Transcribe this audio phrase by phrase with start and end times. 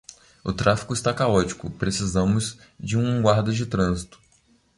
[0.43, 4.19] O tráfego está caótico, precisamos de um guarda de trânsito